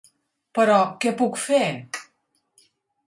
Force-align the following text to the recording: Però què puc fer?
Però 0.59 0.77
què 1.03 1.13
puc 1.21 1.37
fer? 1.43 1.61